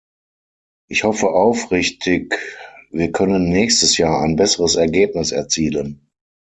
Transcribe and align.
Ich 0.89 1.03
hoffe 1.03 1.29
aufrichtig, 1.29 2.39
wir 2.89 3.11
können 3.11 3.49
nächstes 3.49 3.97
Jahr 3.97 4.21
ein 4.23 4.35
besseres 4.35 4.73
Ergebnis 4.73 5.31
erzielen. 5.31 6.09